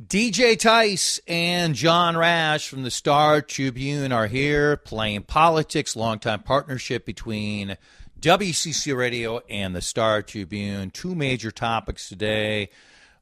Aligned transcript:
DJ 0.00 0.58
Tice 0.58 1.20
and 1.28 1.76
John 1.76 2.16
Rash 2.16 2.68
from 2.68 2.82
the 2.82 2.90
Star 2.90 3.40
Tribune 3.40 4.10
are 4.10 4.26
here 4.26 4.76
playing 4.76 5.22
politics, 5.22 5.94
longtime 5.94 6.42
partnership 6.42 7.06
between 7.06 7.76
WCCO 8.18 8.96
Radio 8.96 9.40
and 9.48 9.72
the 9.72 9.80
Star 9.80 10.20
Tribune. 10.20 10.90
Two 10.90 11.14
major 11.14 11.52
topics 11.52 12.08
today 12.08 12.70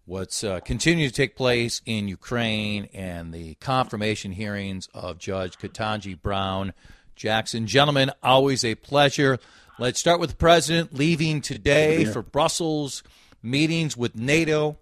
what's 0.06 0.42
uh, 0.42 0.60
continuing 0.60 1.10
to 1.10 1.14
take 1.14 1.36
place 1.36 1.82
in 1.84 2.08
Ukraine 2.08 2.88
and 2.94 3.34
the 3.34 3.52
confirmation 3.56 4.32
hearings 4.32 4.88
of 4.94 5.18
Judge 5.18 5.58
Ketanji 5.58 6.20
Brown 6.22 6.72
Jackson. 7.14 7.66
Gentlemen, 7.66 8.10
always 8.22 8.64
a 8.64 8.76
pleasure. 8.76 9.38
Let's 9.78 10.00
start 10.00 10.20
with 10.20 10.30
the 10.30 10.36
president 10.36 10.94
leaving 10.94 11.42
today 11.42 12.06
for 12.06 12.22
Brussels, 12.22 13.02
meetings 13.42 13.94
with 13.94 14.16
NATO, 14.16 14.78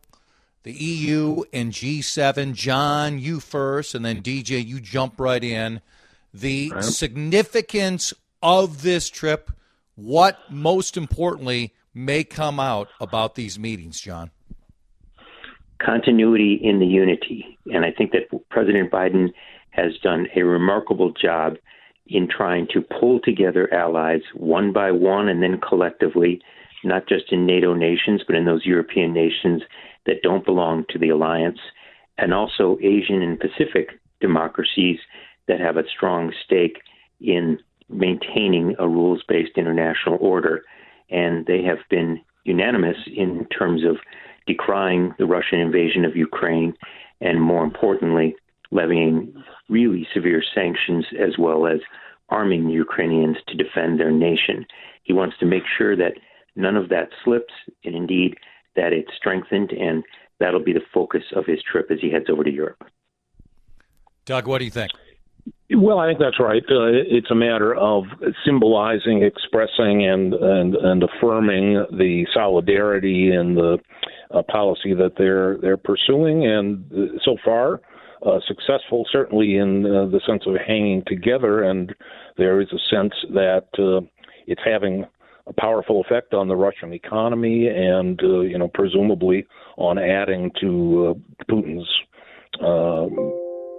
the 0.63 0.73
EU, 0.73 1.43
and 1.53 1.73
G7. 1.73 2.55
John, 2.55 3.19
you 3.19 3.41
first, 3.41 3.95
and 3.95 4.05
then 4.05 4.23
DJ, 4.23 4.65
you 4.65 4.81
jump 4.81 5.19
right 5.19 5.43
in. 5.43 5.81
The 6.33 6.71
right. 6.71 6.85
significance 6.85 8.13
of 8.43 8.83
this 8.83 9.09
trip, 9.09 9.51
what 9.97 10.39
most 10.51 10.97
importantly 10.97 11.75
may 11.95 12.25
come 12.25 12.61
out 12.61 12.89
about 13.01 13.35
these 13.35 13.59
meetings, 13.59 14.01
John? 14.01 14.31
Continuity 15.79 16.61
in 16.63 16.79
the 16.79 16.87
unity. 16.87 17.59
And 17.73 17.85
I 17.85 17.91
think 17.91 18.13
that 18.13 18.29
President 18.51 18.91
Biden 18.91 19.33
has 19.71 19.97
done 20.03 20.29
a 20.37 20.43
remarkable 20.43 21.13
job 21.13 21.57
in 22.07 22.29
trying 22.29 22.67
to 22.73 22.83
pull 22.83 23.21
together 23.21 23.73
allies 23.73 24.23
one 24.35 24.73
by 24.73 24.91
one 24.91 25.29
and 25.29 25.43
then 25.43 25.61
collectively, 25.61 26.43
not 26.85 27.09
just 27.09 27.33
in 27.33 27.47
NATO 27.47 27.75
nations, 27.75 28.23
but 28.27 28.37
in 28.37 28.45
those 28.45 28.65
European 28.65 29.13
nations 29.13 29.63
that 30.07 30.23
don't 30.23 30.45
belong 30.45 30.85
to 30.91 30.99
the 30.99 31.11
alliance, 31.11 31.59
and 32.19 32.33
also 32.33 32.79
Asian 32.83 33.23
and 33.23 33.39
Pacific 33.39 33.91
democracies 34.21 34.99
that 35.49 35.61
have 35.61 35.77
a 35.77 35.89
strong 35.89 36.33
stake 36.45 36.79
in 37.21 37.59
maintaining 37.89 38.77
a 38.79 38.89
rules 38.89 39.23
based 39.29 39.57
international 39.57 40.19
order. 40.21 40.63
And 41.11 41.47
they 41.47 41.63
have 41.63 41.79
been 41.89 42.21
unanimous 42.45 42.97
in 43.07 43.47
terms 43.47 43.85
of 43.85 43.97
decrying 44.47 45.15
the 45.19 45.27
Russian 45.27 45.59
invasion 45.59 46.05
of 46.05 46.17
Ukraine 46.17 46.75
and, 47.21 47.41
more 47.41 47.65
importantly, 47.65 48.37
levying 48.71 49.35
really 49.69 50.07
severe 50.15 50.43
sanctions 50.55 51.05
as 51.19 51.37
well 51.39 51.67
as 51.67 51.81
arming 52.29 52.69
Ukrainians 52.69 53.37
to 53.49 53.57
defend 53.57 53.99
their 53.99 54.13
nation. 54.13 54.65
He 55.03 55.13
wants 55.13 55.37
to 55.41 55.47
make 55.47 55.65
sure 55.77 55.97
that 55.97 56.15
none 56.61 56.77
of 56.77 56.89
that 56.91 57.09
slips, 57.25 57.53
and 57.85 57.95
indeed 57.95 58.37
that 58.77 58.93
it's 58.93 59.11
strengthened, 59.17 59.73
and 59.73 60.05
that'll 60.39 60.65
be 60.65 60.73
the 60.73 60.81
focus 60.93 61.25
of 61.35 61.47
his 61.47 61.59
trip 61.63 61.91
as 61.91 61.99
he 62.01 62.11
heads 62.11 62.27
over 62.31 62.45
to 62.45 62.51
Europe. 62.51 62.85
Doug, 64.25 64.47
what 64.47 64.59
do 64.59 64.65
you 64.65 64.71
think? 64.71 64.91
Well, 65.73 65.99
I 65.99 66.09
think 66.09 66.19
that's 66.19 66.41
right. 66.41 66.63
Uh, 66.69 66.91
it's 66.91 67.31
a 67.31 67.35
matter 67.35 67.75
of 67.75 68.05
symbolizing, 68.45 69.23
expressing, 69.23 70.05
and 70.05 70.35
and 70.35 70.75
and 70.75 71.03
affirming 71.03 71.87
the 71.93 72.27
solidarity 72.35 73.31
and 73.31 73.57
the 73.57 73.79
uh, 74.33 74.43
policy 74.43 74.95
that 74.95 75.13
they're 75.17 75.59
they're 75.59 75.77
pursuing. 75.77 76.45
And 76.47 76.93
uh, 76.93 77.19
so 77.25 77.37
far, 77.45 77.81
uh, 78.27 78.41
successful, 78.47 79.07
certainly 79.11 79.57
in 79.57 79.87
uh, 79.87 80.07
the 80.07 80.21
sense 80.27 80.43
of 80.47 80.55
hanging 80.57 81.05
together, 81.07 81.63
and 81.63 81.95
there 82.37 82.61
is 82.61 82.69
a 82.73 82.95
sense 82.95 83.15
that 83.33 83.69
uh, 83.79 84.05
it's 84.47 84.63
having 84.65 85.07
a 85.47 85.53
powerful 85.53 86.01
effect 86.01 86.35
on 86.35 86.49
the 86.49 86.57
Russian 86.57 86.93
economy, 86.93 87.69
and 87.69 88.21
uh, 88.23 88.41
you 88.41 88.59
know, 88.59 88.69
presumably 88.69 89.47
on 89.77 89.99
adding 89.99 90.51
to 90.61 91.17
uh, 91.17 91.45
Putin's 91.51 91.89
um, 92.61 93.17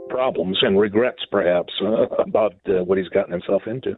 problems 0.09 0.57
and 0.61 0.79
regrets, 0.79 1.23
perhaps, 1.31 1.73
uh, 1.81 2.05
about 2.19 2.53
what 2.65 2.97
he's 2.97 3.07
gotten 3.09 3.31
himself 3.31 3.63
into. 3.67 3.97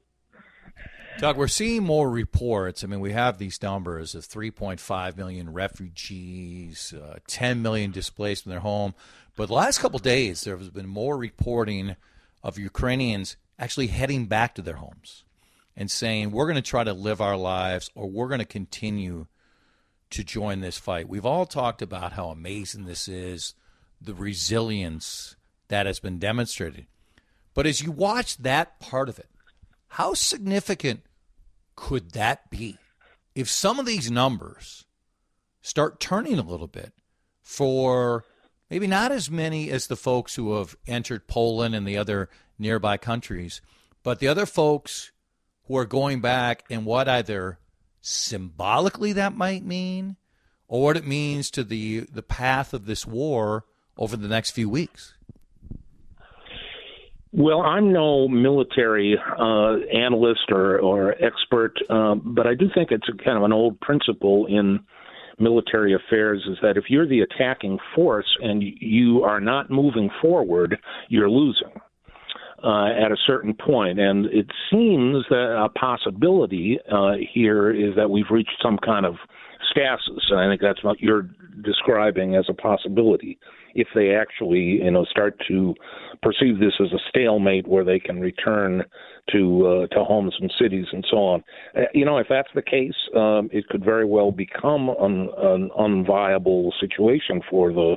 Doug, 1.19 1.37
we're 1.37 1.47
seeing 1.47 1.83
more 1.83 2.09
reports. 2.09 2.83
I 2.83 2.87
mean, 2.87 2.99
we 2.99 3.11
have 3.11 3.37
these 3.37 3.61
numbers 3.61 4.15
of 4.15 4.23
3.5 4.23 5.15
million 5.15 5.53
refugees, 5.53 6.91
uh, 6.93 7.19
10 7.27 7.61
million 7.61 7.91
displaced 7.91 8.43
from 8.43 8.49
their 8.49 8.61
home. 8.61 8.95
But 9.35 9.47
the 9.47 9.53
last 9.53 9.77
couple 9.77 9.99
days, 9.99 10.41
there 10.41 10.57
has 10.57 10.69
been 10.69 10.87
more 10.87 11.15
reporting 11.15 11.95
of 12.43 12.57
Ukrainians 12.57 13.37
actually 13.59 13.87
heading 13.87 14.25
back 14.25 14.55
to 14.55 14.61
their 14.63 14.75
homes 14.75 15.23
and 15.75 15.89
saying, 15.89 16.31
we're 16.31 16.45
going 16.45 16.55
to 16.55 16.61
try 16.61 16.83
to 16.83 16.93
live 16.93 17.21
our 17.21 17.37
lives 17.37 17.89
or 17.95 18.09
we're 18.09 18.27
going 18.27 18.39
to 18.39 18.45
continue 18.45 19.27
to 20.11 20.23
join 20.23 20.61
this 20.61 20.77
fight. 20.77 21.09
We've 21.09 21.25
all 21.25 21.45
talked 21.45 21.81
about 21.81 22.13
how 22.13 22.27
amazing 22.27 22.85
this 22.85 23.07
is, 23.07 23.55
the 23.99 24.13
resilience 24.13 25.35
that 25.69 25.85
has 25.85 25.99
been 25.99 26.19
demonstrated. 26.19 26.85
But 27.53 27.65
as 27.65 27.81
you 27.81 27.91
watch 27.91 28.37
that 28.37 28.79
part 28.79 29.09
of 29.09 29.17
it, 29.17 29.29
how 29.87 30.13
significant 30.13 31.01
could 31.75 32.11
that 32.11 32.49
be 32.49 32.77
if 33.33 33.49
some 33.49 33.79
of 33.79 33.85
these 33.85 34.11
numbers 34.11 34.85
start 35.61 35.99
turning 35.99 36.37
a 36.37 36.43
little 36.43 36.67
bit 36.67 36.93
for 37.41 38.25
maybe 38.69 38.85
not 38.87 39.11
as 39.11 39.31
many 39.31 39.71
as 39.71 39.87
the 39.87 39.95
folks 39.95 40.35
who 40.35 40.57
have 40.57 40.75
entered 40.87 41.27
Poland 41.27 41.73
and 41.73 41.87
the 41.87 41.97
other 41.97 42.29
nearby 42.59 42.97
countries, 42.97 43.61
but 44.03 44.19
the 44.19 44.27
other 44.27 44.45
folks 44.45 45.11
who 45.65 45.77
are 45.77 45.85
going 45.85 46.21
back 46.21 46.63
and 46.69 46.85
what 46.85 47.07
either 47.07 47.59
symbolically 48.01 49.13
that 49.13 49.35
might 49.35 49.63
mean 49.63 50.17
or 50.67 50.83
what 50.83 50.97
it 50.97 51.07
means 51.07 51.49
to 51.51 51.63
the 51.63 52.01
the 52.11 52.23
path 52.23 52.73
of 52.73 52.85
this 52.85 53.05
war 53.05 53.65
over 53.97 54.17
the 54.17 54.27
next 54.27 54.51
few 54.51 54.69
weeks. 54.69 55.13
Well, 57.35 57.61
I'm 57.61 57.91
no 57.91 58.27
military 58.27 59.17
uh, 59.17 59.77
analyst 59.91 60.51
or, 60.51 60.77
or 60.79 61.15
expert, 61.23 61.73
uh, 61.89 62.13
but 62.13 62.45
I 62.45 62.53
do 62.53 62.69
think 62.75 62.91
it's 62.91 63.07
kind 63.25 63.37
of 63.37 63.43
an 63.43 63.51
old 63.51 63.79
principle 63.79 64.45
in 64.45 64.79
military 65.39 65.95
affairs 65.95 66.45
is 66.47 66.57
that 66.61 66.77
if 66.77 66.85
you're 66.89 67.07
the 67.07 67.21
attacking 67.21 67.79
force 67.95 68.37
and 68.39 68.61
you 68.61 69.23
are 69.23 69.39
not 69.39 69.71
moving 69.71 70.11
forward, 70.21 70.77
you're 71.09 71.29
losing. 71.29 71.71
Uh, 72.63 72.87
at 72.93 73.11
a 73.11 73.17
certain 73.27 73.53
point, 73.53 73.99
and 73.99 74.25
it 74.27 74.45
seems 74.71 75.25
that 75.29 75.53
a 75.65 75.67
possibility 75.77 76.79
uh, 76.89 77.11
here 77.33 77.69
is 77.69 77.93
that 77.97 78.09
we've 78.09 78.31
reached 78.31 78.55
some 78.61 78.77
kind 78.77 79.05
of 79.05 79.15
stasis, 79.69 80.23
and 80.29 80.39
I 80.39 80.47
think 80.47 80.61
that's 80.61 80.81
what 80.81 81.01
you're 81.01 81.29
describing 81.61 82.35
as 82.35 82.45
a 82.47 82.53
possibility 82.53 83.37
if 83.75 83.87
they 83.95 84.15
actually, 84.15 84.81
you 84.83 84.91
know, 84.91 85.03
start 85.05 85.41
to 85.47 85.73
perceive 86.21 86.59
this 86.59 86.73
as 86.79 86.91
a 86.93 86.99
stalemate 87.09 87.67
where 87.67 87.83
they 87.83 87.99
can 87.99 88.19
return 88.19 88.83
to 89.31 89.87
uh, 89.91 89.95
to 89.95 90.03
homes 90.03 90.35
and 90.39 90.51
cities 90.59 90.85
and 90.91 91.05
so 91.09 91.17
on. 91.17 91.43
Uh, 91.75 91.81
you 91.93 92.05
know, 92.05 92.17
if 92.17 92.27
that's 92.29 92.49
the 92.55 92.61
case, 92.61 92.95
um, 93.15 93.49
it 93.51 93.67
could 93.69 93.83
very 93.83 94.05
well 94.05 94.31
become 94.31 94.89
an, 94.99 95.29
an 95.37 95.69
unviable 95.79 96.71
situation 96.79 97.41
for 97.49 97.71
the 97.73 97.95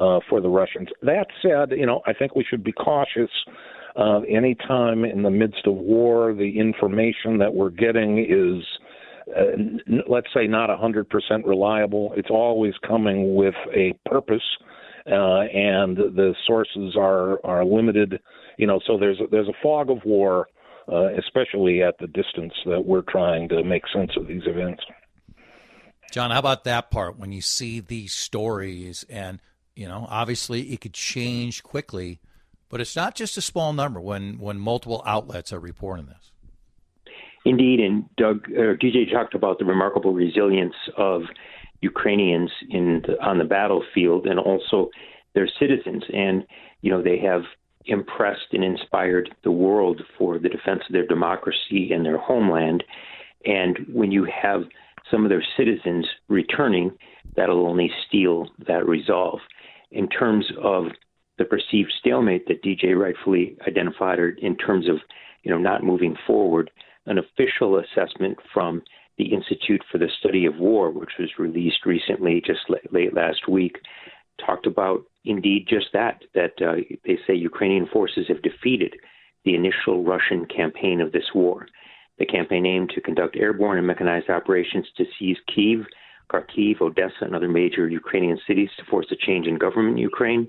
uh, 0.00 0.20
for 0.28 0.40
the 0.40 0.48
Russians. 0.48 0.88
That 1.02 1.26
said, 1.42 1.76
you 1.76 1.86
know, 1.86 2.00
I 2.06 2.12
think 2.12 2.34
we 2.34 2.44
should 2.48 2.64
be 2.64 2.72
cautious. 2.72 3.30
Uh, 3.96 4.20
anytime 4.20 5.04
in 5.04 5.22
the 5.22 5.30
midst 5.30 5.66
of 5.66 5.74
war, 5.74 6.32
the 6.32 6.58
information 6.58 7.38
that 7.38 7.52
we're 7.52 7.70
getting 7.70 8.18
is 8.18 8.64
uh, 9.36 10.00
let's 10.08 10.26
say 10.34 10.46
not 10.46 10.70
100% 10.70 11.04
reliable. 11.46 12.12
It's 12.16 12.30
always 12.30 12.74
coming 12.86 13.34
with 13.34 13.54
a 13.74 13.94
purpose 14.06 14.42
uh, 15.06 15.40
and 15.52 15.96
the 15.96 16.34
sources 16.46 16.94
are 16.96 17.44
are 17.44 17.64
limited. 17.64 18.20
You 18.58 18.66
know, 18.66 18.80
so 18.86 18.98
there's 18.98 19.20
a, 19.20 19.26
there's 19.30 19.48
a 19.48 19.62
fog 19.62 19.90
of 19.90 19.98
war, 20.04 20.48
uh, 20.90 21.14
especially 21.14 21.82
at 21.82 21.96
the 21.98 22.06
distance 22.06 22.52
that 22.66 22.84
we're 22.84 23.02
trying 23.02 23.48
to 23.48 23.64
make 23.64 23.82
sense 23.92 24.12
of 24.16 24.26
these 24.26 24.42
events. 24.46 24.82
John, 26.12 26.30
how 26.30 26.40
about 26.40 26.64
that 26.64 26.90
part 26.90 27.18
when 27.18 27.32
you 27.32 27.40
see 27.40 27.80
these 27.80 28.12
stories 28.12 29.04
and 29.08 29.40
you 29.76 29.88
know, 29.88 30.06
obviously 30.10 30.72
it 30.72 30.80
could 30.80 30.92
change 30.92 31.62
quickly, 31.62 32.20
but 32.70 32.80
it's 32.80 32.96
not 32.96 33.14
just 33.14 33.36
a 33.36 33.42
small 33.42 33.72
number 33.72 34.00
when 34.00 34.38
when 34.38 34.58
multiple 34.58 35.02
outlets 35.04 35.52
are 35.52 35.60
reporting 35.60 36.06
this. 36.06 36.30
Indeed, 37.44 37.80
and 37.80 38.04
Doug 38.16 38.44
uh, 38.50 38.76
DJ 38.76 39.10
talked 39.10 39.34
about 39.34 39.58
the 39.58 39.64
remarkable 39.64 40.12
resilience 40.12 40.74
of 40.96 41.22
Ukrainians 41.80 42.50
in 42.68 43.02
the, 43.06 43.22
on 43.22 43.38
the 43.38 43.44
battlefield 43.44 44.26
and 44.26 44.38
also 44.38 44.90
their 45.34 45.48
citizens. 45.58 46.04
And, 46.12 46.44
you 46.82 46.90
know, 46.90 47.02
they 47.02 47.18
have 47.18 47.42
impressed 47.86 48.52
and 48.52 48.62
inspired 48.62 49.34
the 49.42 49.50
world 49.50 50.02
for 50.18 50.38
the 50.38 50.48
defense 50.48 50.82
of 50.86 50.92
their 50.92 51.06
democracy 51.06 51.90
and 51.92 52.04
their 52.04 52.18
homeland. 52.18 52.84
And 53.46 53.78
when 53.90 54.12
you 54.12 54.24
have 54.42 54.64
some 55.10 55.24
of 55.24 55.30
their 55.30 55.44
citizens 55.56 56.06
returning, 56.28 56.92
that'll 57.36 57.66
only 57.66 57.90
steel 58.06 58.48
that 58.66 58.86
resolve. 58.86 59.40
In 59.90 60.08
terms 60.08 60.46
of 60.62 60.86
the 61.40 61.46
perceived 61.46 61.90
stalemate 61.98 62.46
that 62.46 62.62
DJ 62.62 62.94
rightfully 62.94 63.56
identified, 63.66 64.18
in 64.42 64.56
terms 64.58 64.88
of 64.88 64.96
you 65.42 65.50
know 65.50 65.58
not 65.58 65.82
moving 65.82 66.14
forward, 66.26 66.70
an 67.06 67.16
official 67.16 67.80
assessment 67.80 68.36
from 68.52 68.82
the 69.16 69.32
Institute 69.32 69.82
for 69.90 69.96
the 69.96 70.10
Study 70.18 70.44
of 70.44 70.58
War, 70.58 70.90
which 70.90 71.12
was 71.18 71.30
released 71.38 71.86
recently, 71.86 72.42
just 72.44 72.60
late 72.92 73.14
last 73.14 73.48
week, 73.48 73.78
talked 74.44 74.66
about 74.66 75.00
indeed 75.24 75.66
just 75.66 75.86
that, 75.94 76.22
that 76.34 76.52
uh, 76.60 76.76
they 77.06 77.18
say 77.26 77.34
Ukrainian 77.34 77.86
forces 77.86 78.26
have 78.28 78.42
defeated 78.42 78.94
the 79.46 79.54
initial 79.54 80.04
Russian 80.04 80.44
campaign 80.44 81.00
of 81.00 81.12
this 81.12 81.30
war. 81.34 81.66
The 82.18 82.26
campaign 82.26 82.66
aimed 82.66 82.90
to 82.90 83.00
conduct 83.00 83.36
airborne 83.36 83.78
and 83.78 83.86
mechanized 83.86 84.28
operations 84.28 84.86
to 84.98 85.04
seize 85.18 85.38
Kiev, 85.54 85.86
Kharkiv, 86.30 86.82
Odessa, 86.82 87.22
and 87.22 87.34
other 87.34 87.48
major 87.48 87.88
Ukrainian 87.88 88.38
cities 88.46 88.68
to 88.78 88.84
force 88.90 89.06
a 89.10 89.16
change 89.16 89.46
in 89.46 89.56
government 89.56 89.96
in 89.96 90.02
Ukraine. 90.02 90.48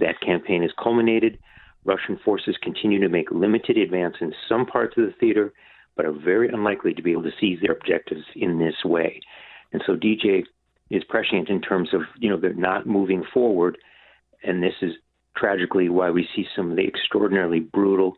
That 0.00 0.20
campaign 0.20 0.62
has 0.62 0.72
culminated. 0.82 1.38
Russian 1.84 2.18
forces 2.24 2.56
continue 2.62 3.00
to 3.00 3.08
make 3.08 3.30
limited 3.30 3.78
advance 3.78 4.16
in 4.20 4.34
some 4.48 4.66
parts 4.66 4.96
of 4.98 5.04
the 5.04 5.14
theater, 5.18 5.52
but 5.96 6.04
are 6.04 6.12
very 6.12 6.48
unlikely 6.48 6.94
to 6.94 7.02
be 7.02 7.12
able 7.12 7.22
to 7.22 7.32
seize 7.40 7.58
their 7.60 7.72
objectives 7.72 8.24
in 8.34 8.58
this 8.58 8.84
way. 8.84 9.20
And 9.72 9.82
so 9.86 9.94
DJ 9.94 10.44
is 10.90 11.04
prescient 11.04 11.48
in 11.48 11.60
terms 11.60 11.90
of, 11.94 12.02
you 12.18 12.28
know, 12.28 12.36
they're 12.36 12.52
not 12.52 12.86
moving 12.86 13.24
forward. 13.32 13.78
And 14.42 14.62
this 14.62 14.74
is 14.82 14.92
tragically 15.36 15.88
why 15.88 16.10
we 16.10 16.28
see 16.34 16.46
some 16.56 16.70
of 16.70 16.76
the 16.76 16.86
extraordinarily 16.86 17.60
brutal 17.60 18.16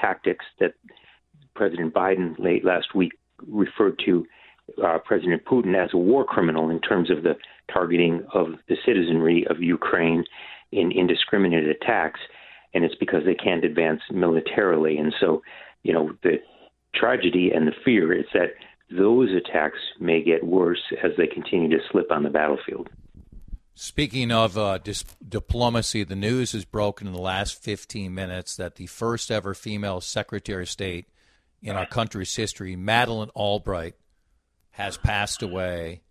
tactics 0.00 0.44
that 0.60 0.74
President 1.54 1.92
Biden 1.92 2.38
late 2.38 2.64
last 2.64 2.94
week 2.94 3.12
referred 3.46 4.00
to 4.06 4.24
uh, 4.82 4.98
President 5.04 5.44
Putin 5.44 5.74
as 5.74 5.90
a 5.92 5.98
war 5.98 6.24
criminal 6.24 6.70
in 6.70 6.80
terms 6.80 7.10
of 7.10 7.22
the 7.22 7.36
targeting 7.72 8.24
of 8.32 8.54
the 8.68 8.76
citizenry 8.86 9.46
of 9.50 9.60
Ukraine 9.60 10.24
in 10.72 10.90
indiscriminate 10.92 11.66
attacks. 11.66 12.20
And 12.74 12.84
it's 12.84 12.94
because 12.94 13.24
they 13.24 13.34
can't 13.34 13.64
advance 13.64 14.00
militarily. 14.10 14.96
And 14.96 15.14
so, 15.20 15.42
you 15.82 15.92
know, 15.92 16.12
the 16.22 16.40
tragedy 16.94 17.50
and 17.54 17.66
the 17.66 17.74
fear 17.84 18.12
is 18.12 18.26
that 18.32 18.54
those 18.90 19.30
attacks 19.30 19.78
may 20.00 20.22
get 20.22 20.44
worse 20.44 20.82
as 21.02 21.12
they 21.16 21.26
continue 21.26 21.68
to 21.70 21.82
slip 21.90 22.10
on 22.10 22.22
the 22.22 22.30
battlefield. 22.30 22.88
Speaking 23.74 24.30
of 24.30 24.58
uh, 24.58 24.78
dis- 24.78 25.04
diplomacy, 25.26 26.04
the 26.04 26.16
news 26.16 26.52
has 26.52 26.64
broken 26.66 27.06
in 27.06 27.14
the 27.14 27.20
last 27.20 27.62
15 27.62 28.14
minutes 28.14 28.56
that 28.56 28.76
the 28.76 28.86
first 28.86 29.30
ever 29.30 29.54
female 29.54 30.00
Secretary 30.00 30.64
of 30.64 30.70
State 30.70 31.06
in 31.62 31.76
our 31.76 31.86
country's 31.86 32.34
history, 32.34 32.76
Madeleine 32.76 33.30
Albright, 33.30 33.94
has 34.72 34.98
passed 34.98 35.42
away. 35.42 36.02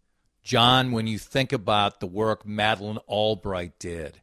John, 0.43 0.91
when 0.91 1.05
you 1.05 1.19
think 1.19 1.53
about 1.53 1.99
the 1.99 2.07
work 2.07 2.45
Madeleine 2.45 2.99
Albright 3.07 3.77
did, 3.77 4.21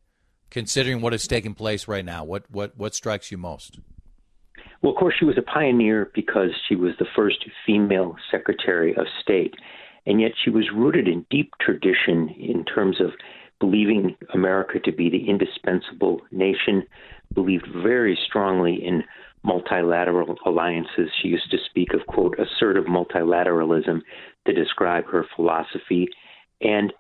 considering 0.51 1.01
what 1.01 1.15
is 1.15 1.27
taking 1.27 1.55
place 1.55 1.89
right 1.89 2.05
now, 2.05 2.25
what, 2.25 2.45
what, 2.51 2.77
what 2.77 2.95
strikes 2.95 3.31
you 3.31 3.39
most? 3.39 3.79
Well, 4.83 4.93
of 4.93 4.99
course, 4.99 5.15
she 5.19 5.25
was 5.25 5.39
a 5.39 5.43
pioneer 5.43 6.11
because 6.15 6.51
she 6.69 6.77
was 6.77 6.93
the 6.99 7.07
first 7.17 7.45
female 7.67 8.17
Secretary 8.31 8.95
of 8.95 9.07
State, 9.21 9.55
and 10.07 10.21
yet 10.21 10.33
she 10.43 10.51
was 10.51 10.71
rooted 10.75 11.09
in 11.09 11.27
deep 11.31 11.53
tradition 11.61 12.29
in 12.39 12.65
terms 12.65 13.01
of 13.01 13.11
believing 13.61 14.17
America 14.35 14.79
to 14.79 14.93
be 14.93 15.11
the 15.11 15.29
indispensable 15.29 16.21
nation, 16.31 16.85
believed 17.35 17.67
very 17.83 18.17
strongly 18.25 18.75
in 18.75 19.03
multilateral 19.43 20.37
alliances. 20.47 21.11
She 21.21 21.29
used 21.29 21.51
to 21.51 21.59
speak 21.69 21.93
of, 21.93 22.07
quote, 22.07 22.37
assertive 22.39 22.85
multilateralism 22.85 24.01
to 24.47 24.53
describe 24.53 25.07
her 25.07 25.27
philosophy. 25.35 26.09
And 26.61 26.93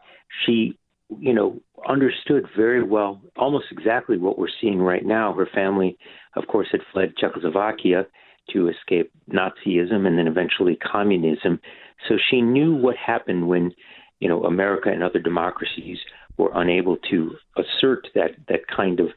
she, 0.45 0.79
you 1.19 1.33
know, 1.33 1.61
understood 1.89 2.47
very 2.57 2.83
well 2.83 3.21
almost 3.37 3.67
exactly 3.71 4.19
what 4.19 4.39
we're 4.39 4.49
seeing 4.61 4.79
right 4.81 5.05
now. 5.05 5.33
Her 5.33 5.49
family 5.55 5.97
of 6.39 6.47
course, 6.47 6.69
had 6.71 6.81
fled 6.93 7.17
Czechoslovakia 7.17 8.07
to 8.51 8.69
escape 8.69 9.13
Nazism 9.31 10.07
and 10.07 10.19
then 10.19 10.27
eventually 10.27 10.77
communism. 10.77 11.61
So 12.09 12.17
she 12.31 12.41
knew 12.41 12.75
what 12.75 12.97
happened 12.97 13.49
when, 13.49 13.73
you 14.21 14.29
know, 14.29 14.45
America 14.45 14.91
and 14.91 15.03
other 15.03 15.19
democracies 15.19 15.99
were 16.39 16.53
unable 16.55 16.97
to 17.11 17.33
assert 17.57 18.09
that 18.15 18.31
that 18.49 18.61
kind 18.75 19.01
of 19.01 19.09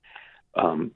um, 0.56 0.92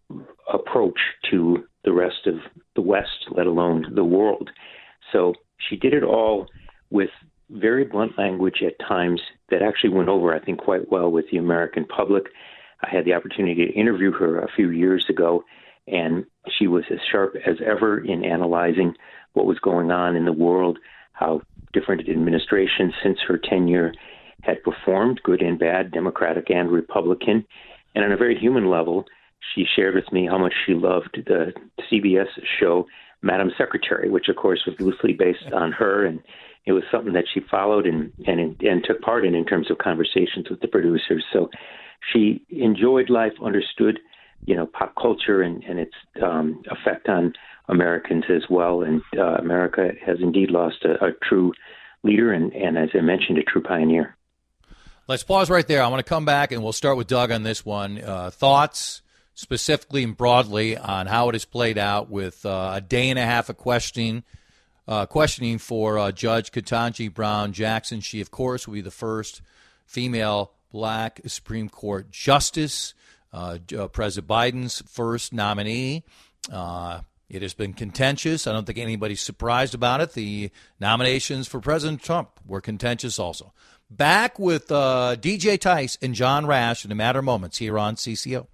approach 0.52 1.00
to 1.30 1.64
the 1.86 1.94
rest 1.94 2.26
of 2.26 2.36
the 2.76 2.82
West, 2.82 3.28
let 3.32 3.46
alone 3.46 3.86
the 3.94 4.04
world. 4.04 4.50
So 5.14 5.34
she 5.70 5.78
did 5.78 5.94
it 5.94 6.04
all 6.04 6.48
with 6.90 7.12
very 7.50 7.84
blunt 7.84 8.18
language 8.18 8.64
at 8.66 8.80
times 8.86 9.22
that 9.50 9.62
actually 9.62 9.92
went 9.92 10.10
over, 10.10 10.34
I 10.34 10.40
think, 10.40 10.60
quite 10.60 10.92
well 10.92 11.12
with 11.12 11.26
the 11.32 11.38
American 11.38 11.86
public. 11.86 12.26
I 12.84 12.90
had 12.90 13.06
the 13.06 13.14
opportunity 13.14 13.68
to 13.68 13.74
interview 13.74 14.12
her 14.14 14.40
a 14.40 14.52
few 14.56 14.70
years 14.70 15.06
ago, 15.10 15.44
and 15.88 16.26
she 16.58 16.68
was 16.68 16.84
as 16.92 17.00
sharp 17.12 17.36
as 17.46 17.58
ever 17.66 18.04
in 18.04 18.26
analyzing 18.26 18.96
what 19.34 19.46
was 19.46 19.60
going 19.60 19.92
on 19.92 20.16
in 20.16 20.26
the 20.26 20.34
world, 20.34 20.80
how 21.14 21.42
different 21.74 22.10
administrations 22.10 22.94
since 23.04 23.20
her 23.28 23.38
tenure 23.38 23.94
had 24.42 24.64
performed, 24.64 25.22
good 25.24 25.42
and 25.42 25.60
bad, 25.60 25.92
Democratic 25.92 26.50
and 26.50 26.72
Republican. 26.72 27.46
And 27.94 28.04
on 28.04 28.12
a 28.12 28.18
very 28.18 28.38
human 28.38 28.70
level, 28.70 29.06
she 29.54 29.66
shared 29.76 29.96
with 29.96 30.12
me 30.12 30.26
how 30.28 30.38
much 30.38 30.54
she 30.66 30.74
loved 30.74 31.24
the 31.26 31.54
CBS 31.92 32.28
show 32.60 32.88
Madam 33.22 33.52
Secretary, 33.58 34.10
which 34.10 34.30
of 34.30 34.36
course 34.36 34.64
was 34.66 34.80
loosely 34.80 35.14
based 35.14 35.52
on 35.54 35.72
her, 35.72 36.06
and 36.06 36.20
it 36.66 36.72
was 36.72 36.84
something 36.92 37.14
that 37.14 37.26
she 37.32 37.42
followed 37.52 37.86
and 37.86 38.12
and 38.26 38.62
and 38.62 38.84
took 38.84 39.02
part 39.02 39.26
in 39.26 39.36
in 39.36 39.46
terms 39.46 39.70
of 39.70 39.78
conversations 39.78 40.50
with 40.50 40.62
the 40.62 40.68
producers. 40.68 41.24
So 41.32 41.50
she 42.12 42.46
enjoyed 42.50 43.10
life, 43.10 43.34
understood 43.44 44.00
you 44.46 44.56
know 44.56 44.66
pop 44.66 44.94
culture 45.00 45.42
and, 45.42 45.64
and 45.64 45.80
its 45.80 45.94
um, 46.22 46.64
effect 46.72 47.08
on 47.08 47.34
Americans 47.68 48.26
as 48.30 48.44
well. 48.50 48.82
And 48.82 49.02
uh, 49.18 49.36
America 49.36 49.90
has 50.06 50.18
indeed 50.22 50.52
lost 50.52 50.84
a, 50.84 51.04
a 51.06 51.12
true 51.24 51.54
leader 52.04 52.32
and, 52.32 52.54
and, 52.54 52.78
as 52.78 52.90
I 52.94 53.02
mentioned, 53.02 53.38
a 53.40 53.44
true 53.44 53.64
pioneer. 53.64 54.16
Let's 55.08 55.24
pause 55.24 55.50
right 55.50 55.68
there. 55.68 55.84
I 55.84 55.88
want 55.88 56.06
to 56.06 56.10
come 56.10 56.26
back 56.26 56.52
and 56.52 56.64
we'll 56.64 56.74
start 56.74 56.98
with 56.98 57.08
Doug 57.08 57.32
on 57.32 57.44
this 57.44 57.66
one. 57.66 58.00
Uh, 58.00 58.30
thoughts, 58.32 59.02
specifically 59.34 60.04
and 60.04 60.16
broadly, 60.16 60.78
on 60.78 61.08
how 61.08 61.30
it 61.30 61.36
has 61.36 61.46
played 61.46 61.78
out 61.78 62.10
with 62.10 62.46
uh, 62.46 62.74
a 62.76 62.82
day 62.82 63.10
and 63.10 63.20
a 63.20 63.26
half 63.26 63.50
of 63.50 63.58
questioning. 63.58 64.24
Uh, 64.88 65.06
questioning 65.08 65.58
for 65.58 65.98
uh, 65.98 66.12
Judge 66.12 66.52
Ketanji 66.52 67.12
Brown 67.12 67.54
Jackson. 67.54 68.02
She, 68.02 68.22
of 68.22 68.30
course, 68.30 68.68
will 68.68 68.76
be 68.76 68.82
the 68.82 68.92
first 68.92 69.42
female 69.86 70.52
black 70.72 71.22
Supreme 71.26 71.70
Court 71.70 72.12
justice 72.12 72.94
uh, 73.36 73.58
uh, 73.78 73.88
President 73.90 74.28
Biden's 74.28 74.82
first 74.88 75.34
nominee. 75.34 76.04
Uh, 76.52 77.02
it 77.30 77.42
has 77.42 77.54
been 77.54 77.74
contentious. 77.74 78.48
I 78.48 78.54
don't 78.54 78.66
think 78.66 78.78
anybody's 78.78 79.22
surprised 79.22 79.76
about 79.76 80.00
it. 80.00 80.14
The 80.14 80.52
nominations 80.80 81.48
for 81.48 81.60
President 81.60 82.02
Trump 82.02 82.30
were 82.46 82.62
contentious 82.62 83.20
also. 83.20 83.52
Back 83.90 84.40
with 84.40 84.72
uh, 84.72 85.16
DJ 85.20 85.60
Tice 85.60 85.98
and 86.02 86.16
John 86.16 86.46
Rash 86.46 86.86
in 86.86 86.92
a 86.92 86.96
matter 86.96 87.20
of 87.20 87.26
moments 87.26 87.58
here 87.58 87.78
on 87.78 87.96
CCO. 87.96 88.48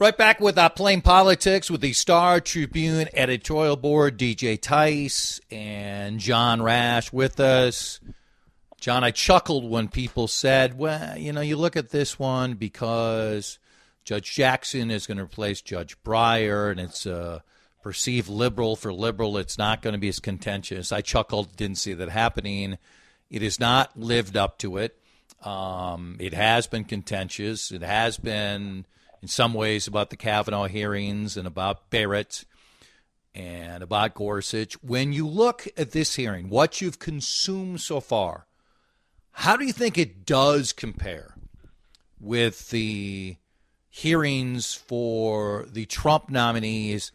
Right 0.00 0.16
back 0.16 0.38
with 0.38 0.56
our 0.56 0.70
plain 0.70 1.00
politics 1.00 1.72
with 1.72 1.80
the 1.80 1.92
Star 1.92 2.40
Tribune 2.40 3.08
editorial 3.14 3.74
board, 3.74 4.16
DJ 4.16 4.56
Tice 4.60 5.40
and 5.50 6.20
John 6.20 6.62
Rash 6.62 7.12
with 7.12 7.40
us. 7.40 7.98
John, 8.80 9.02
I 9.02 9.10
chuckled 9.10 9.68
when 9.68 9.88
people 9.88 10.28
said, 10.28 10.78
well, 10.78 11.18
you 11.18 11.32
know, 11.32 11.40
you 11.40 11.56
look 11.56 11.74
at 11.76 11.90
this 11.90 12.16
one 12.16 12.54
because 12.54 13.58
Judge 14.04 14.32
Jackson 14.32 14.92
is 14.92 15.08
going 15.08 15.18
to 15.18 15.24
replace 15.24 15.62
Judge 15.62 16.00
Breyer, 16.04 16.70
and 16.70 16.78
it's 16.78 17.04
a 17.04 17.42
perceived 17.82 18.28
liberal 18.28 18.76
for 18.76 18.92
liberal. 18.92 19.36
It's 19.36 19.58
not 19.58 19.82
going 19.82 19.94
to 19.94 19.98
be 19.98 20.08
as 20.08 20.20
contentious. 20.20 20.92
I 20.92 21.00
chuckled, 21.00 21.56
didn't 21.56 21.78
see 21.78 21.94
that 21.94 22.08
happening. 22.08 22.78
It 23.30 23.42
has 23.42 23.58
not 23.58 23.98
lived 23.98 24.36
up 24.36 24.58
to 24.58 24.76
it. 24.76 24.96
Um, 25.42 26.18
it 26.20 26.34
has 26.34 26.68
been 26.68 26.84
contentious. 26.84 27.72
It 27.72 27.82
has 27.82 28.16
been, 28.16 28.86
in 29.22 29.28
some 29.28 29.54
ways, 29.54 29.86
about 29.86 30.10
the 30.10 30.16
Kavanaugh 30.16 30.66
hearings 30.66 31.36
and 31.36 31.46
about 31.46 31.90
Barrett 31.90 32.44
and 33.34 33.82
about 33.82 34.14
Gorsuch. 34.14 34.74
When 34.82 35.12
you 35.12 35.26
look 35.26 35.68
at 35.76 35.92
this 35.92 36.16
hearing, 36.16 36.48
what 36.48 36.80
you've 36.80 36.98
consumed 36.98 37.80
so 37.80 38.00
far, 38.00 38.46
how 39.32 39.56
do 39.56 39.64
you 39.64 39.72
think 39.72 39.96
it 39.96 40.26
does 40.26 40.72
compare 40.72 41.36
with 42.20 42.70
the 42.70 43.36
hearings 43.88 44.74
for 44.74 45.66
the 45.70 45.86
Trump 45.86 46.30
nominees 46.30 47.12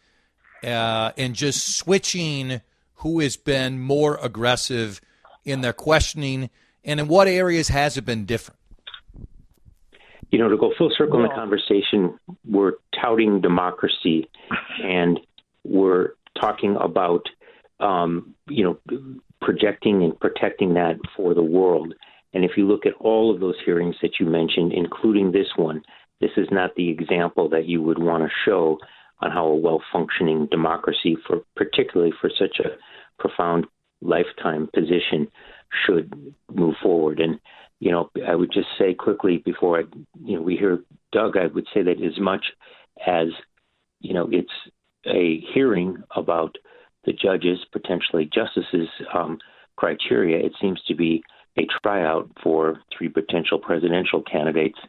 uh, 0.64 1.12
and 1.18 1.36
just 1.36 1.76
switching 1.76 2.62
who 2.96 3.20
has 3.20 3.36
been 3.36 3.80
more 3.80 4.18
aggressive 4.22 5.02
in 5.44 5.62
their 5.62 5.74
questioning 5.74 6.50
and 6.86 7.00
in 7.00 7.08
what 7.08 7.28
areas 7.28 7.68
has 7.70 7.98
it 7.98 8.06
been 8.06 8.26
different? 8.26 8.60
You 10.32 10.40
know, 10.40 10.50
to 10.50 10.58
go 10.58 10.74
full 10.78 10.92
circle 10.98 11.18
in 11.18 11.24
the 11.24 11.36
conversation, 11.36 12.18
we're 12.48 12.74
touting 13.00 13.42
democracy 13.42 14.30
and 14.84 15.20
we're 15.64 16.12
talking 16.40 16.76
about, 16.80 17.28
um, 17.80 18.34
you 18.48 18.64
know, 18.64 19.18
projecting 19.42 20.04
and 20.04 20.20
protecting 20.20 20.74
that 20.74 20.96
for 21.16 21.34
the 21.34 21.44
world. 21.44 21.94
And 22.34 22.44
if 22.44 22.52
you 22.58 22.68
look 22.68 22.86
at 22.86 22.94
all 23.00 23.34
of 23.34 23.40
those 23.40 23.56
hearings 23.64 23.96
that 24.02 24.20
you 24.20 24.26
mentioned, 24.26 24.74
including 24.74 25.32
this 25.32 25.48
one, 25.56 25.84
this 26.20 26.32
is 26.38 26.48
not 26.52 26.76
the 26.76 26.90
example 26.90 27.50
that 27.50 27.68
you 27.68 27.82
would 27.82 28.00
want 28.00 28.24
to 28.24 28.30
show 28.46 28.80
on 29.20 29.32
how 29.32 29.46
a 29.46 29.56
well 29.56 29.82
functioning 29.92 30.48
democracy, 30.50 31.18
for 31.28 31.42
particularly 31.56 32.14
for 32.20 32.30
such 32.30 32.60
a 32.60 32.78
profound 33.20 33.66
lifetime 34.02 34.70
position, 34.74 35.28
should 35.86 36.14
move 36.52 36.76
forward. 36.82 37.20
And 37.20 37.40
you 37.84 37.92
know, 37.92 38.10
I 38.26 38.34
would 38.34 38.54
just 38.54 38.70
say 38.80 38.94
quickly 38.94 39.40
before 39.44 39.78
I, 39.78 39.84
you 40.24 40.38
know, 40.38 40.42
we 40.42 40.56
hear 40.56 40.80
Doug, 41.12 41.36
I 41.36 41.48
would 41.48 41.68
say 41.74 41.84
that 41.84 42.02
as 42.02 42.18
much 42.18 42.46
as, 43.06 43.28
you 44.00 44.14
know, 44.14 44.30
it's 44.32 44.54
a 45.06 45.44
hearing 45.54 46.02
about 46.16 46.56
the 47.04 47.12
judges, 47.12 47.60
potentially 47.74 48.30
justices' 48.34 48.88
um, 49.14 49.38
criteria, 49.76 50.46
it 50.46 50.54
seems 50.62 50.82
to 50.88 50.96
be 50.96 51.24
a 51.58 51.68
tryout 51.82 52.30
for 52.42 52.80
three 52.98 53.10
potential 53.10 53.60
presidential 53.60 54.22
candidates, 54.22 54.80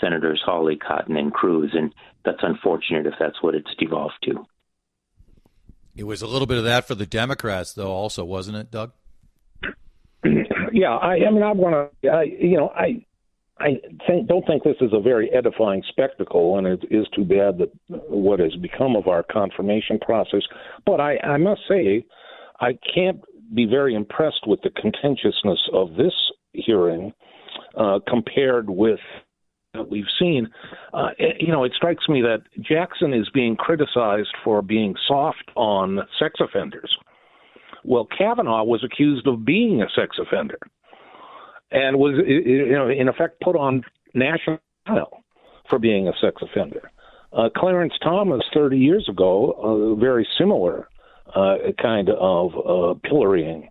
Senators 0.00 0.40
Hawley, 0.44 0.76
Cotton, 0.76 1.16
and 1.16 1.32
Cruz, 1.32 1.72
and 1.74 1.92
that's 2.24 2.42
unfortunate 2.42 3.04
if 3.04 3.14
that's 3.18 3.42
what 3.42 3.56
it's 3.56 3.74
devolved 3.80 4.14
to. 4.26 4.46
It 5.96 6.04
was 6.04 6.22
a 6.22 6.28
little 6.28 6.46
bit 6.46 6.58
of 6.58 6.64
that 6.64 6.86
for 6.86 6.94
the 6.94 7.06
Democrats, 7.06 7.72
though, 7.72 7.90
also, 7.90 8.24
wasn't 8.24 8.58
it, 8.58 8.70
Doug? 8.70 8.92
Yeah, 10.74 10.96
I, 10.96 11.14
I 11.26 11.30
mean, 11.30 11.44
I 11.44 11.52
want 11.52 11.92
to, 12.02 12.26
you 12.26 12.56
know, 12.56 12.68
I, 12.70 13.06
I 13.58 13.80
think, 14.08 14.26
don't 14.26 14.44
think 14.44 14.64
this 14.64 14.76
is 14.80 14.90
a 14.92 15.00
very 15.00 15.30
edifying 15.30 15.84
spectacle, 15.88 16.58
and 16.58 16.66
it 16.66 16.84
is 16.90 17.06
too 17.14 17.24
bad 17.24 17.58
that 17.58 17.70
what 17.88 18.40
has 18.40 18.56
become 18.56 18.96
of 18.96 19.06
our 19.06 19.22
confirmation 19.22 20.00
process. 20.00 20.42
But 20.84 21.00
I, 21.00 21.18
I 21.18 21.36
must 21.36 21.60
say, 21.68 22.04
I 22.60 22.76
can't 22.92 23.20
be 23.54 23.66
very 23.66 23.94
impressed 23.94 24.48
with 24.48 24.62
the 24.62 24.70
contentiousness 24.70 25.60
of 25.72 25.94
this 25.94 26.12
hearing 26.52 27.12
uh, 27.76 28.00
compared 28.08 28.68
with 28.68 29.00
that 29.74 29.88
we've 29.88 30.04
seen. 30.18 30.48
Uh, 30.92 31.10
you 31.38 31.52
know, 31.52 31.62
it 31.62 31.72
strikes 31.76 32.08
me 32.08 32.20
that 32.22 32.42
Jackson 32.60 33.14
is 33.14 33.28
being 33.32 33.54
criticized 33.54 34.34
for 34.42 34.60
being 34.60 34.94
soft 35.06 35.50
on 35.54 36.00
sex 36.18 36.34
offenders. 36.40 36.96
Well, 37.84 38.06
Kavanaugh 38.16 38.64
was 38.64 38.82
accused 38.82 39.26
of 39.26 39.44
being 39.44 39.82
a 39.82 39.86
sex 39.94 40.16
offender 40.18 40.58
and 41.70 41.98
was, 41.98 42.14
you 42.26 42.72
know, 42.72 42.88
in 42.88 43.08
effect 43.08 43.40
put 43.40 43.56
on 43.56 43.82
national 44.14 44.58
trial 44.86 45.22
for 45.68 45.78
being 45.78 46.08
a 46.08 46.12
sex 46.20 46.42
offender. 46.42 46.90
Uh, 47.32 47.48
Clarence 47.54 47.94
Thomas, 48.02 48.42
30 48.54 48.78
years 48.78 49.08
ago, 49.08 49.52
a 49.52 50.00
very 50.00 50.26
similar 50.38 50.88
uh, 51.34 51.56
kind 51.80 52.08
of 52.08 52.52
uh, 52.54 52.94
pillorying 53.08 53.68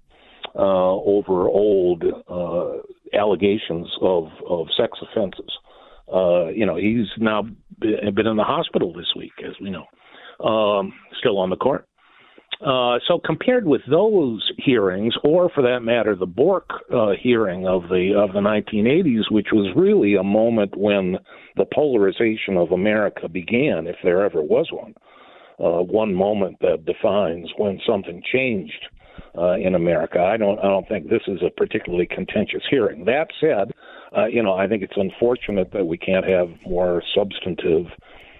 uh, 0.56 0.60
over 0.60 1.48
old 1.48 2.04
uh, 2.30 3.18
allegations 3.18 3.88
of, 4.02 4.28
of 4.48 4.68
sex 4.76 5.00
offenses. 5.02 5.50
Uh, 6.14 6.48
you 6.50 6.66
know, 6.66 6.76
he's 6.76 7.08
now 7.18 7.44
been 7.80 8.28
in 8.28 8.36
the 8.36 8.44
hospital 8.44 8.94
this 8.94 9.14
week, 9.16 9.32
as 9.48 9.54
we 9.62 9.72
know, 9.72 9.86
um, 10.46 10.94
still 11.18 11.40
on 11.40 11.50
the 11.50 11.56
court. 11.56 11.88
Uh, 12.62 13.00
so 13.08 13.20
compared 13.24 13.66
with 13.66 13.82
those 13.90 14.52
hearings, 14.58 15.14
or 15.24 15.50
for 15.50 15.62
that 15.62 15.82
matter, 15.82 16.16
the 16.16 16.26
Bork 16.26 16.70
uh, 16.94 17.12
hearing 17.22 17.68
of 17.68 17.84
the 17.84 18.14
of 18.16 18.34
the 18.34 18.40
1980s, 18.40 19.32
which 19.32 19.48
was 19.52 19.74
really 19.76 20.16
a 20.16 20.24
moment 20.24 20.78
when 20.78 21.18
the 21.58 21.66
polarization 21.74 22.58
of 22.58 22.72
America 22.72 23.28
began, 23.28 23.88
if 23.88 23.98
there 24.04 24.24
ever 24.24 24.42
was 24.42 24.70
one, 24.72 24.94
uh, 25.60 25.84
one 25.84 26.14
moment 26.14 26.58
that 26.62 26.86
defines 26.86 27.50
when 27.58 27.80
something 27.86 28.22
changed 28.32 28.88
uh, 29.38 29.56
in 29.56 29.76
America. 29.76 30.20
I 30.20 30.38
don't 30.38 30.60
I 30.60 30.64
don't 30.64 30.88
think 30.88 31.10
this 31.10 31.24
is 31.28 31.40
a 31.46 31.50
particularly 31.50 32.08
contentious 32.08 32.64
hearing. 32.70 33.06
That 33.06 33.28
said, 33.40 33.72
uh, 34.16 34.26
you 34.26 34.44
know 34.44 34.54
I 34.54 34.68
think 34.68 34.84
it's 34.84 34.94
unfortunate 34.96 35.72
that 35.74 35.86
we 35.86 35.98
can't 35.98 36.26
have 36.26 36.50
more 36.66 37.04
substantive 37.16 37.88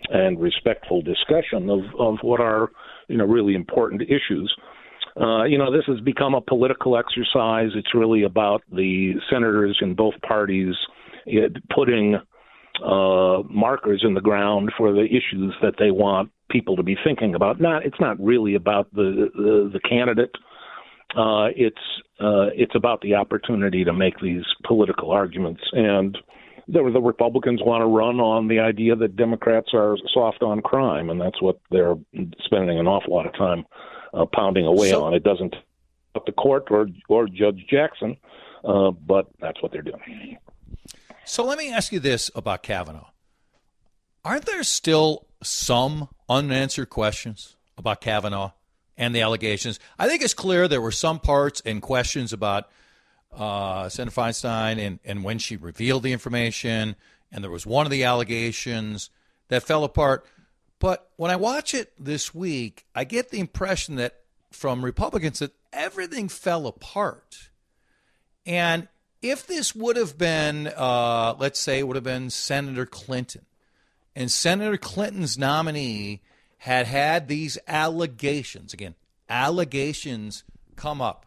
and 0.10 0.40
respectful 0.40 1.02
discussion 1.02 1.70
of 1.70 1.82
of 2.00 2.18
what 2.22 2.40
are 2.40 2.70
you 3.08 3.18
know 3.18 3.26
really 3.26 3.56
important 3.56 4.02
issues. 4.04 4.54
Uh, 5.20 5.44
you 5.44 5.58
know, 5.58 5.72
this 5.72 5.86
has 5.86 6.00
become 6.00 6.34
a 6.34 6.42
political 6.42 6.98
exercise. 6.98 7.70
It's 7.76 7.94
really 7.94 8.24
about 8.24 8.64
the 8.72 9.14
senators 9.30 9.78
in 9.82 9.94
both 9.94 10.16
parties 10.28 10.74
putting 11.74 12.16
uh, 12.84 13.44
markers 13.50 14.04
in 14.06 14.14
the 14.16 14.22
ground 14.22 14.72
for 14.78 14.92
the 14.92 15.06
issues 15.06 15.54
that 15.62 15.76
they 15.78 15.92
want 15.92 16.32
people 16.50 16.76
to 16.76 16.84
be 16.84 16.98
thinking 17.04 17.36
about. 17.36 17.62
Not, 17.62 17.86
it's 17.86 18.00
not 18.00 18.20
really 18.20 18.56
about 18.56 18.94
the 18.94 19.30
the, 19.36 19.70
the 19.74 19.80
candidate. 19.88 20.32
Uh, 21.16 21.48
it's 21.56 21.78
uh, 22.20 22.50
it's 22.56 22.76
about 22.76 23.02
the 23.02 23.14
opportunity 23.14 23.84
to 23.84 23.94
make 23.94 24.20
these 24.20 24.44
political 24.66 25.12
arguments 25.12 25.62
and 25.74 26.18
the, 26.68 26.90
the 26.92 27.02
Republicans 27.02 27.62
want 27.64 27.82
to 27.82 27.86
run 27.86 28.20
on 28.20 28.48
the 28.48 28.60
idea 28.60 28.96
that 28.96 29.16
Democrats 29.16 29.70
are 29.74 29.98
soft 30.14 30.42
on 30.42 30.62
crime, 30.62 31.10
and 31.10 31.20
that's 31.20 31.42
what 31.42 31.60
they're 31.72 31.96
spending 32.44 32.80
an 32.80 32.88
awful 32.88 33.14
lot 33.14 33.26
of 33.26 33.34
time 33.34 33.66
uh, 34.14 34.26
pounding 34.34 34.66
away 34.66 34.92
so, 34.92 35.04
on. 35.04 35.14
It 35.14 35.24
doesn't 35.24 35.56
the 36.26 36.32
court 36.32 36.68
or 36.70 36.88
or 37.10 37.28
Judge 37.28 37.66
Jackson, 37.70 38.18
uh, 38.64 38.92
but 38.92 39.28
that's 39.40 39.62
what 39.62 39.72
they're 39.72 39.82
doing. 39.82 40.38
So 41.26 41.44
let 41.46 41.58
me 41.58 41.72
ask 41.72 41.92
you 41.92 42.00
this 42.00 42.30
about 42.36 42.64
Kavanaugh: 42.64 43.10
Aren't 44.24 44.46
there 44.46 44.64
still 44.64 45.26
some 45.42 46.10
unanswered 46.30 46.90
questions 46.90 47.56
about 47.78 48.02
Kavanaugh 48.02 48.52
and 48.96 49.14
the 49.14 49.22
allegations? 49.22 49.80
I 49.98 50.08
think 50.08 50.22
it's 50.22 50.34
clear 50.34 50.68
there 50.68 50.82
were 50.82 50.92
some 50.92 51.20
parts 51.20 51.62
and 51.66 51.82
questions 51.82 52.32
about 52.32 52.70
uh, 53.36 53.90
Senator 53.90 54.20
Feinstein 54.20 54.78
and, 54.80 55.00
and 55.04 55.24
when 55.24 55.40
she 55.40 55.58
revealed 55.58 56.04
the 56.04 56.14
information, 56.14 56.96
and 57.32 57.44
there 57.44 57.52
was 57.52 57.66
one 57.66 57.86
of 57.86 57.92
the 57.92 58.04
allegations 58.04 59.10
that 59.48 59.64
fell 59.64 59.84
apart. 59.84 60.26
But 60.80 61.10
when 61.16 61.32
I 61.32 61.36
watch 61.36 61.74
it 61.74 61.94
this 61.98 62.34
week, 62.36 62.86
I 62.94 63.04
get 63.04 63.30
the 63.30 63.40
impression 63.40 63.96
that 63.96 64.20
from 64.52 64.84
Republicans 64.84 65.40
that 65.40 65.54
everything 65.72 66.30
fell 66.30 66.68
apart. 66.68 67.50
And 68.46 68.88
if 69.22 69.48
this 69.48 69.74
would 69.74 69.96
have 69.96 70.18
been, 70.18 70.68
uh, 70.68 71.36
let's 71.40 71.60
say, 71.60 71.80
it 71.80 71.88
would 71.88 71.96
have 71.96 72.04
been 72.04 72.30
Senator 72.30 72.86
Clinton, 72.86 73.46
and 74.16 74.30
Senator 74.32 74.78
Clinton's 74.78 75.38
nominee 75.38 76.22
had 76.58 76.86
had 76.86 77.28
these 77.28 77.58
allegations, 77.68 78.74
again, 78.74 78.96
allegations 79.30 80.44
come 80.76 81.02
up 81.02 81.26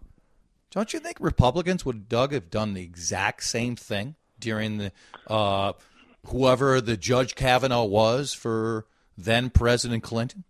don't 0.76 0.92
you 0.92 1.00
think 1.00 1.16
Republicans 1.20 1.86
would, 1.86 2.06
Doug, 2.06 2.32
have 2.32 2.50
done 2.50 2.74
the 2.74 2.82
exact 2.82 3.44
same 3.44 3.76
thing 3.76 4.14
during 4.38 4.76
the 4.76 4.92
uh, 5.26 5.72
whoever 6.26 6.82
the 6.82 6.98
Judge 6.98 7.34
Kavanaugh 7.34 7.86
was 7.86 8.34
for 8.34 8.84
then 9.16 9.48
President 9.48 10.02
Clinton? 10.02 10.44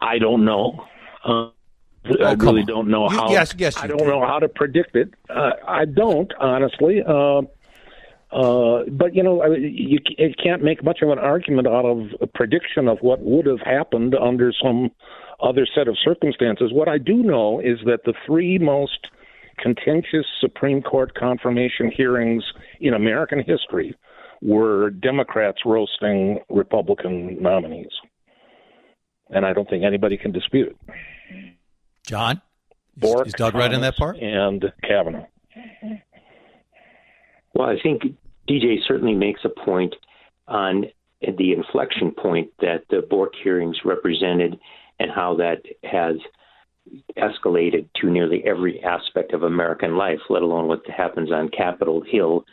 I 0.00 0.18
don't 0.18 0.44
know. 0.44 0.84
Uh, 1.24 1.28
oh, 1.30 1.52
I 2.20 2.32
really 2.32 2.62
on. 2.62 2.66
don't 2.66 2.88
know 2.88 3.08
how. 3.08 3.28
You, 3.28 3.34
yes, 3.34 3.54
yes. 3.56 3.76
I 3.76 3.86
don't 3.86 4.08
know 4.08 4.26
how 4.26 4.40
to 4.40 4.48
predict 4.48 4.96
it. 4.96 5.14
Uh, 5.30 5.52
I 5.68 5.84
don't 5.84 6.32
honestly. 6.40 7.00
Uh, 7.06 7.42
uh, 8.32 8.84
but 8.90 9.14
you 9.14 9.22
know, 9.22 9.44
you, 9.54 10.00
you 10.18 10.34
can't 10.42 10.64
make 10.64 10.82
much 10.82 11.00
of 11.00 11.10
an 11.10 11.20
argument 11.20 11.68
out 11.68 11.84
of 11.84 12.08
a 12.20 12.26
prediction 12.26 12.88
of 12.88 12.98
what 13.02 13.20
would 13.20 13.46
have 13.46 13.60
happened 13.60 14.16
under 14.16 14.52
some 14.60 14.90
other 15.42 15.66
set 15.74 15.88
of 15.88 15.96
circumstances. 16.02 16.70
What 16.72 16.88
I 16.88 16.98
do 16.98 17.16
know 17.16 17.60
is 17.60 17.78
that 17.84 18.00
the 18.04 18.14
three 18.26 18.58
most 18.58 19.08
contentious 19.58 20.26
Supreme 20.40 20.82
Court 20.82 21.14
confirmation 21.14 21.90
hearings 21.94 22.44
in 22.80 22.94
American 22.94 23.42
history 23.44 23.94
were 24.40 24.90
Democrats 24.90 25.58
roasting 25.64 26.40
Republican 26.48 27.40
nominees. 27.40 27.92
And 29.30 29.46
I 29.46 29.52
don't 29.52 29.68
think 29.68 29.84
anybody 29.84 30.16
can 30.16 30.32
dispute 30.32 30.68
it. 30.68 31.56
John? 32.06 32.40
Bork, 32.96 33.26
is 33.26 33.32
Doug 33.32 33.54
right 33.54 33.72
in 33.72 33.80
that 33.80 33.96
part? 33.96 34.18
And 34.18 34.64
Kavanaugh. 34.86 35.26
Well, 37.54 37.68
I 37.68 37.76
think 37.82 38.02
DJ 38.48 38.76
certainly 38.86 39.14
makes 39.14 39.40
a 39.44 39.48
point 39.48 39.94
on 40.48 40.86
the 41.22 41.52
inflection 41.52 42.10
point 42.10 42.50
that 42.60 42.84
the 42.90 43.02
Bork 43.08 43.32
hearings 43.42 43.78
represented 43.84 44.58
and 45.02 45.10
how 45.10 45.34
that 45.34 45.62
has 45.82 46.16
escalated 47.18 47.88
to 48.00 48.08
nearly 48.08 48.44
every 48.44 48.82
aspect 48.84 49.32
of 49.32 49.42
American 49.42 49.96
life, 49.96 50.20
let 50.30 50.42
alone 50.42 50.68
what 50.68 50.88
happens 50.88 51.32
on 51.32 51.48
Capitol 51.48 52.02
Hill. 52.08 52.44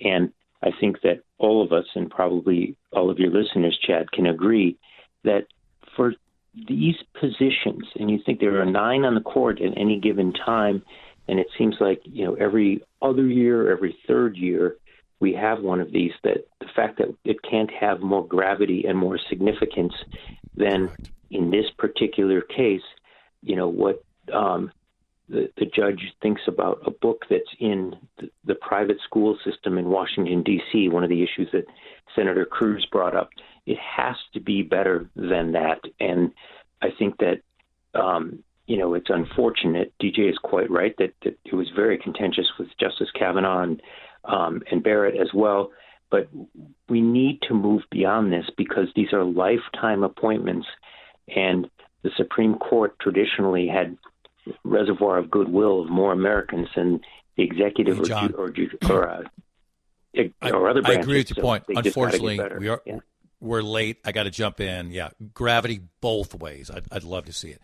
And 0.00 0.32
I 0.62 0.68
think 0.78 1.00
that 1.02 1.22
all 1.38 1.64
of 1.64 1.72
us, 1.72 1.86
and 1.94 2.10
probably 2.10 2.76
all 2.92 3.10
of 3.10 3.18
your 3.18 3.30
listeners, 3.30 3.78
Chad, 3.82 4.12
can 4.12 4.26
agree 4.26 4.76
that 5.24 5.46
for 5.96 6.12
these 6.68 6.96
positions, 7.18 7.84
and 7.96 8.10
you 8.10 8.18
think 8.24 8.38
there 8.38 8.60
are 8.60 8.66
nine 8.66 9.04
on 9.04 9.14
the 9.14 9.20
court 9.20 9.60
at 9.62 9.78
any 9.78 9.98
given 9.98 10.32
time, 10.32 10.82
and 11.26 11.40
it 11.40 11.46
seems 11.56 11.76
like 11.80 12.00
you 12.04 12.24
know 12.24 12.34
every 12.34 12.82
other 13.00 13.26
year, 13.26 13.72
every 13.72 13.96
third 14.06 14.36
year, 14.36 14.76
we 15.20 15.32
have 15.32 15.62
one 15.62 15.80
of 15.80 15.90
these. 15.90 16.12
That 16.22 16.46
the 16.60 16.66
fact 16.76 16.98
that 16.98 17.14
it 17.24 17.38
can't 17.42 17.70
have 17.72 18.00
more 18.00 18.26
gravity 18.26 18.84
and 18.86 18.96
more 18.96 19.18
significance 19.28 19.94
than 20.56 20.90
in 21.30 21.50
this 21.50 21.66
particular 21.78 22.40
case, 22.40 22.82
you 23.42 23.56
know, 23.56 23.68
what 23.68 24.04
um, 24.32 24.70
the, 25.28 25.50
the 25.56 25.66
judge 25.66 26.12
thinks 26.22 26.42
about 26.46 26.82
a 26.86 26.90
book 26.90 27.24
that's 27.28 27.42
in 27.58 27.96
the, 28.18 28.30
the 28.44 28.54
private 28.54 28.98
school 29.04 29.36
system 29.44 29.78
in 29.78 29.88
Washington, 29.88 30.42
D.C., 30.42 30.88
one 30.88 31.04
of 31.04 31.10
the 31.10 31.22
issues 31.22 31.48
that 31.52 31.66
Senator 32.14 32.44
Cruz 32.44 32.86
brought 32.90 33.16
up. 33.16 33.30
It 33.66 33.78
has 33.78 34.16
to 34.34 34.40
be 34.40 34.62
better 34.62 35.08
than 35.16 35.52
that. 35.52 35.80
And 35.98 36.32
I 36.82 36.88
think 36.98 37.18
that 37.18 37.40
um, 37.94 38.42
you 38.66 38.78
know, 38.78 38.94
it's 38.94 39.10
unfortunate. 39.10 39.92
DJ 40.00 40.30
is 40.30 40.38
quite 40.38 40.70
right 40.70 40.94
that, 40.98 41.12
that 41.22 41.38
it 41.44 41.54
was 41.54 41.68
very 41.74 41.98
contentious 41.98 42.46
with 42.58 42.68
Justice 42.80 43.10
Kavanaugh 43.18 43.62
and, 43.62 43.82
um, 44.24 44.62
and 44.70 44.82
Barrett 44.82 45.20
as 45.20 45.28
well. 45.34 45.70
But 46.10 46.28
we 46.88 47.00
need 47.00 47.40
to 47.48 47.54
move 47.54 47.82
beyond 47.90 48.32
this 48.32 48.44
because 48.56 48.88
these 48.94 49.12
are 49.12 49.24
lifetime 49.24 50.04
appointments, 50.04 50.66
and 51.34 51.68
the 52.02 52.10
Supreme 52.16 52.56
Court 52.56 52.96
traditionally 53.00 53.66
had 53.66 53.96
reservoir 54.62 55.18
of 55.18 55.30
goodwill 55.30 55.82
of 55.82 55.90
more 55.90 56.12
Americans 56.12 56.68
than 56.76 57.00
the 57.36 57.42
executive 57.42 58.06
hey, 58.06 58.28
or 58.36 58.52
or, 58.52 58.52
or, 58.90 59.08
uh, 59.08 59.22
or 60.42 60.68
other 60.68 60.82
branches. 60.82 60.98
I 60.98 61.00
agree 61.00 61.18
with 61.18 61.30
your 61.30 61.36
so 61.36 61.42
point. 61.42 61.64
Unfortunately, 61.68 62.40
we 62.58 62.68
are 62.68 62.80
yeah. 62.84 62.98
we're 63.40 63.62
late. 63.62 63.98
I 64.04 64.12
got 64.12 64.24
to 64.24 64.30
jump 64.30 64.60
in. 64.60 64.90
Yeah, 64.90 65.10
gravity 65.32 65.80
both 66.00 66.34
ways. 66.34 66.70
I'd, 66.70 66.84
I'd 66.92 67.04
love 67.04 67.24
to 67.26 67.32
see 67.32 67.48
it. 67.48 67.60